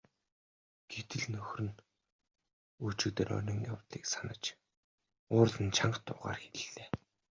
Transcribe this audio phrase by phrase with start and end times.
[0.91, 1.79] Гэтэл нөхөр нь
[2.85, 4.43] өчигдөр оройн явдлыг санаж
[5.35, 6.87] уурлан чанга дуугаар хэллээ.